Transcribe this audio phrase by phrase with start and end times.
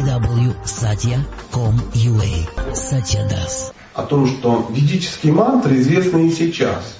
[0.00, 3.72] www.satya.com.ua Satya Das.
[3.94, 6.96] О том, что ведические мантры известны и сейчас.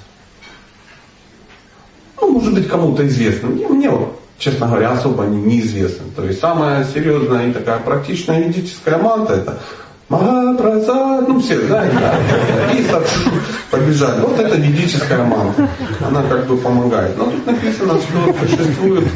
[2.20, 3.48] Ну, может быть, кому-то известны.
[3.48, 3.90] Мне, мне
[4.38, 6.10] честно говоря, особо они неизвестны.
[6.14, 9.60] То есть самая серьезная и такая практичная ведическая мантра это
[10.10, 12.84] Махапрасад, ну все, да, и
[13.70, 14.20] побежали.
[14.22, 15.68] Вот это ведическая мантра.
[16.04, 17.16] Она как бы помогает.
[17.16, 19.06] Но тут написано, что существуют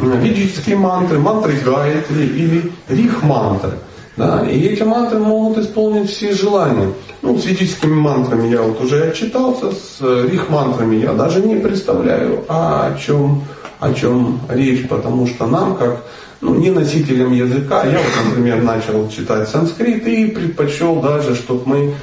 [0.00, 3.74] ведические мантры, мантры Гайатри или рих-мантры.
[4.16, 6.92] Да, и эти мантры могут исполнить все желания.
[7.22, 12.96] Ну, с ведическими мантрами я вот уже отчитался, с рих-мантрами я даже не представляю, о
[12.98, 13.44] чем,
[13.80, 16.04] о чем речь, потому что нам, как
[16.40, 17.84] ну, не носителем языка.
[17.84, 21.94] Я вот, например, начал читать санскрит и предпочел даже, чтобы мы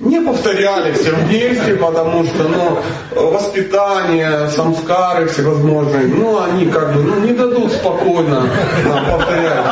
[0.00, 7.20] не повторяли все вместе, потому что ну, воспитание, самскары всевозможные, ну они как бы ну,
[7.20, 8.48] не дадут спокойно
[8.84, 9.64] нам повторять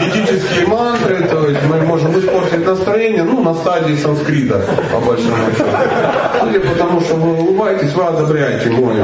[0.00, 5.64] ведические мантры, то есть мы можем испортить настроение ну, на стадии санскрита, по большому счету.
[6.48, 8.94] Или потому что вы улыбаетесь, вы одобряете мой,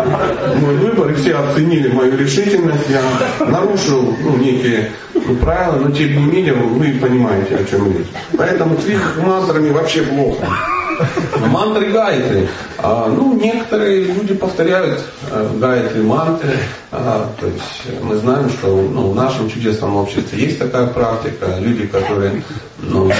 [0.60, 3.02] мой выбор, и все оценили мою решительность, я
[3.46, 4.90] нарушил ну, некие
[5.40, 8.06] правила, но тем не менее вы понимаете, о чем речь.
[8.36, 10.46] Поэтому с их мантрами вообще плохо.
[11.46, 12.48] Мантры гайты.
[12.78, 16.58] А, ну, некоторые люди повторяют а, гайты мантры.
[16.90, 21.56] А, то есть мы знаем, что ну, в нашем чудесном обществе есть такая практика.
[21.58, 22.42] Люди, которые
[22.78, 23.10] ну,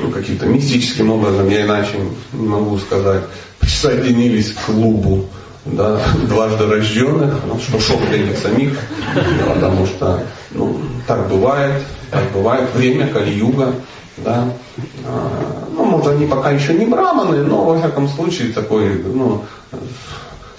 [0.00, 1.96] ну, каким-то мистическим образом, я иначе
[2.32, 3.22] не могу сказать,
[3.58, 5.26] присоединились к клубу
[5.64, 8.78] да, дважды рожденных, ну, что шок для них самих,
[9.46, 10.22] потому что
[10.52, 13.74] ну, так бывает, так бывает время Кали-юга,
[14.18, 14.48] да.
[16.20, 19.42] Они пока еще не браманы, но, во всяком случае, такой, ну,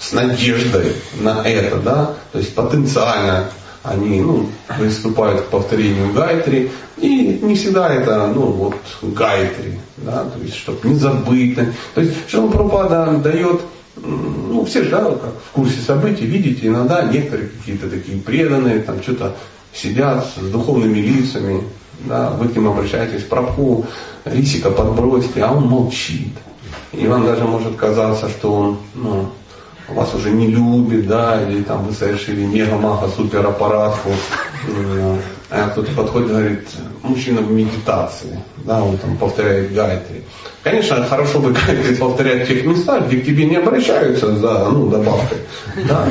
[0.00, 3.44] с надеждой на это, да, то есть потенциально
[3.84, 10.42] они ну, приступают к повторению гайтри, и не всегда это, ну, вот, гайтри, да, то
[10.42, 11.56] есть, чтобы не забыть.
[11.94, 13.60] То есть, Шила Прабхупада дает,
[13.94, 19.00] ну, все же, да, как в курсе событий, видите, иногда некоторые какие-то такие преданные, там,
[19.00, 19.36] что-то
[19.72, 21.62] сидят с духовными лицами,
[22.04, 23.86] да, вы к нему обращаетесь, прабху,
[24.24, 26.36] рисика подбросьте, а он молчит.
[26.92, 29.30] И вам даже может казаться, что он ну,
[29.88, 34.10] вас уже не любит, да, или там вы совершили мега-маха супер аппаратку.
[34.68, 35.18] А
[35.72, 36.68] кто-то подходит и говорит,
[37.02, 40.22] мужчина в медитации, да, он там повторяет гайтри.
[40.62, 44.88] Конечно, хорошо бы гайтри повторять в тех местах, где к тебе не обращаются за ну,
[44.88, 45.38] добавкой.
[45.88, 46.06] Да?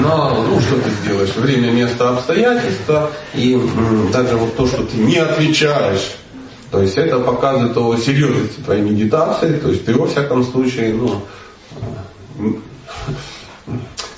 [0.00, 1.34] Но ну, что ты сделаешь?
[1.36, 3.10] Время, место, обстоятельства.
[3.34, 3.60] И
[4.12, 6.16] даже вот то, что ты не отвечаешь
[6.72, 11.22] то есть это показывает о серьезности твоей медитации, то есть ты во всяком случае ну,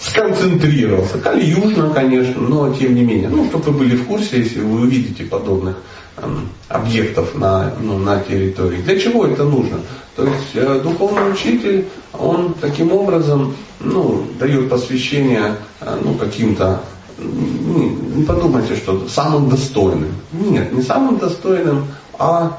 [0.00, 1.18] сконцентрировался.
[1.18, 3.28] Кали-южно, конечно, но тем не менее.
[3.28, 5.76] Ну, чтобы вы были в курсе, если вы увидите подобных
[6.18, 8.82] эм, объектов на, ну, на территории.
[8.82, 9.78] Для чего это нужно?
[10.16, 16.82] То есть э, духовный учитель, он таким образом ну, дает посвящение э, ну, каким-то
[17.18, 20.14] не подумайте, что самым достойным.
[20.32, 21.86] Нет, не самым достойным,
[22.18, 22.58] а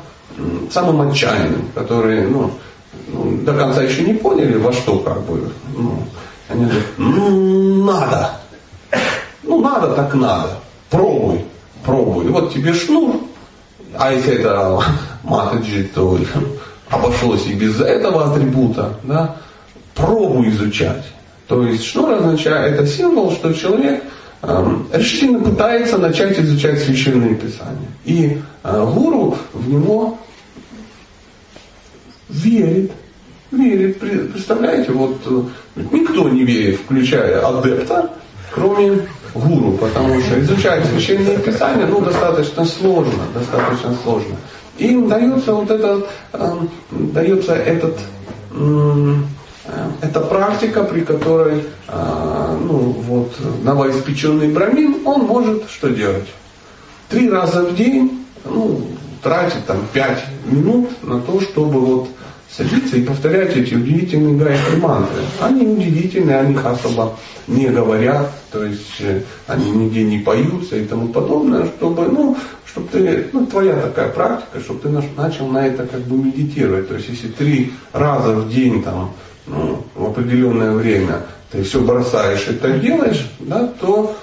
[0.71, 2.51] самым отчаянным, которые ну,
[3.07, 5.49] ну, до конца еще не поняли, во что как бы.
[5.75, 6.03] Ну,
[6.47, 8.31] они говорят, ну надо.
[9.43, 10.59] Ну надо, так надо.
[10.89, 11.45] Пробуй,
[11.83, 12.27] пробуй.
[12.27, 13.21] Вот тебе шнур.
[13.97, 14.81] А если это
[15.23, 16.19] матаджи, то
[16.89, 18.93] обошлось и без этого атрибута.
[19.03, 19.37] Да?
[19.93, 21.05] Пробуй изучать.
[21.47, 24.03] То есть шнур означает, это символ, что человек
[24.41, 27.89] эм, решительно пытается начать изучать священные писания.
[28.03, 30.17] И э, гуру в него
[32.29, 32.91] верит.
[33.51, 33.99] Верит.
[33.99, 35.41] Представляете, вот э,
[35.91, 38.09] никто не верит, включая адепта,
[38.51, 44.35] кроме гуру, потому что изучать священные писания ну, достаточно сложно, достаточно сложно.
[44.77, 46.53] Им дается вот этот, э,
[46.89, 47.99] дается этот,
[48.51, 49.15] э,
[50.01, 53.33] эта практика, при которой э, ну, вот,
[53.63, 56.27] новоиспеченный брамин, он может что делать?
[57.09, 58.87] Три раза в день, ну,
[59.21, 62.09] тратить там пять минут на то, чтобы вот
[62.49, 65.21] садиться и повторять эти удивительные гайки мантры.
[65.39, 70.85] Они удивительные, о них особо не говорят, то есть э, они нигде не поются и
[70.85, 75.85] тому подобное, чтобы, ну, чтобы ты, ну, твоя такая практика, чтобы ты начал на это
[75.85, 76.87] как бы медитировать.
[76.87, 79.13] То есть если три раза в день там,
[79.47, 84.15] ну, в определенное время ты все бросаешь и так делаешь, да, то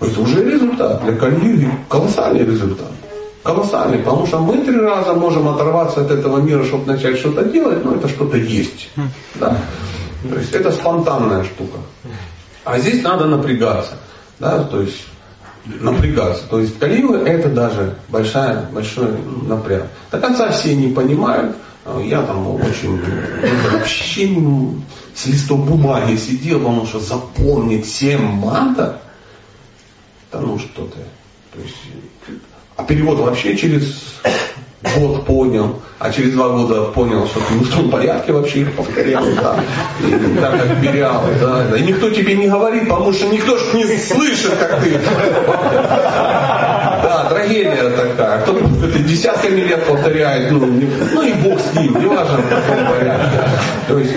[0.00, 1.04] это уже результат.
[1.04, 2.90] Для кальюги колоссальный результат
[3.42, 7.84] колоссальный, потому что мы три раза можем оторваться от этого мира, чтобы начать что-то делать,
[7.84, 8.90] но это что-то есть.
[9.34, 9.56] Да?
[10.28, 11.78] То есть это спонтанная штука.
[12.64, 13.94] А здесь надо напрягаться.
[14.38, 14.62] Да?
[14.64, 15.04] То есть
[15.64, 16.44] напрягаться.
[16.48, 19.08] То есть калилы это даже большая, большой
[19.42, 19.88] напряг.
[20.10, 21.56] До конца все не понимают.
[22.04, 23.00] Я там очень
[23.72, 24.28] вообще
[25.14, 28.94] с листом бумаги сидел, потому что запомнить 7 матов,
[30.30, 31.00] да ну что ты.
[31.52, 31.76] То есть,
[32.76, 34.20] а перевод вообще через
[34.96, 39.22] год понял, а через два года понял, что ты в том порядке вообще их повторял,
[39.36, 39.56] да,
[40.00, 43.76] и так как берял, да, да, и никто тебе не говорит, потому что никто же
[43.76, 44.98] не слышит, как ты.
[47.02, 48.42] Да, трагедия такая.
[48.42, 52.48] Кто-то это десятками лет повторяет, ну, не, ну и бог с ним, не важно в
[52.48, 53.38] каком порядке.
[53.88, 54.14] То есть,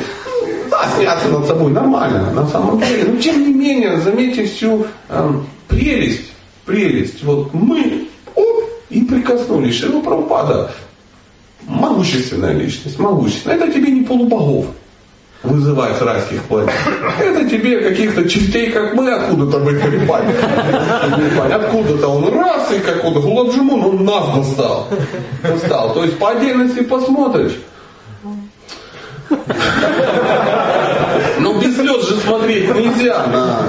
[0.71, 3.11] да, сняться над собой нормально, на самом деле.
[3.11, 5.31] Но тем не менее, заметьте всю э,
[5.67, 6.31] прелесть,
[6.65, 7.23] прелесть.
[7.23, 8.07] Вот мы
[8.89, 9.75] и прикоснулись.
[9.75, 10.71] Шила Прабхупада
[11.67, 13.57] могущественная личность, могущественная.
[13.57, 14.67] Это тебе не полубогов
[15.43, 16.71] вызывать с райских планет.
[17.19, 20.25] Это тебе каких-то частей, как мы, откуда-то выгребать.
[21.51, 24.87] Откуда-то он раз, и какой-то Гуладжимун, он нас достал.
[25.43, 25.93] достал.
[25.93, 27.59] То есть по отдельности посмотришь.
[31.39, 32.15] Ну без слез же
[32.45, 33.27] смотреть нельзя.
[33.27, 33.59] На...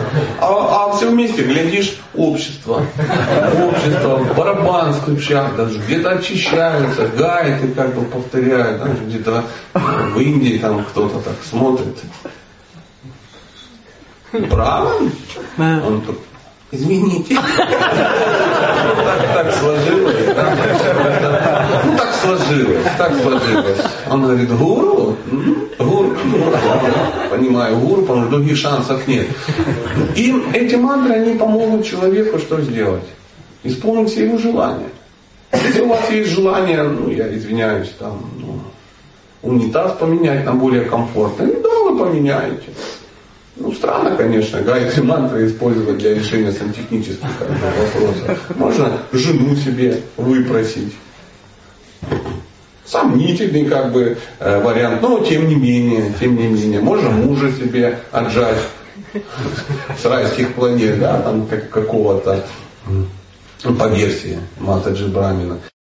[0.41, 2.83] А, а все вместе, глядишь, общество.
[3.69, 9.45] Общество, барабан ключах даже, где-то очищаются, гайты как бы повторяют, да, где-то
[9.75, 11.99] в Индии там кто-то так смотрит.
[14.51, 14.93] Право?
[15.59, 16.19] Он тут
[16.73, 17.37] Извините.
[18.97, 20.17] Так, так сложилось.
[22.27, 23.79] Сложилось, так сложилось.
[24.11, 25.17] Он говорит, гуру?
[25.79, 26.17] Гуру.
[27.31, 29.27] Понимаю, гуру, потому что других шансов нет.
[30.15, 33.05] И эти мантры, они помогут человеку что сделать?
[33.63, 34.89] Исполнить все его желания.
[35.53, 38.61] Если у вас есть желание, ну я извиняюсь, там, ну,
[39.43, 42.69] унитаз поменять на более комфортный, ну да, вы поменяете.
[43.59, 48.57] Ну, странно, конечно, гайцы мантры использовать для решения сантехнических вопросов.
[48.57, 50.93] Можно жену себе выпросить.
[52.85, 57.99] Сомнительный как бы э, вариант, но тем не менее, тем не менее, можно мужа себе
[58.13, 58.59] отжать
[60.01, 62.45] с райских планет, да, там как, какого-то,
[63.63, 65.59] по версии Матаджи Брамина.